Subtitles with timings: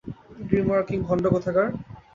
[0.47, 1.67] Dreamwalking, ভন্ড কোথাকার!